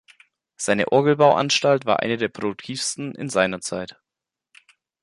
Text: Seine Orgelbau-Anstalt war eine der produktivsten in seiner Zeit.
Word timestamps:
Seine 0.57 0.91
Orgelbau-Anstalt 0.91 1.85
war 1.85 1.99
eine 1.99 2.17
der 2.17 2.27
produktivsten 2.29 3.13
in 3.13 3.29
seiner 3.29 3.61
Zeit. 3.61 4.01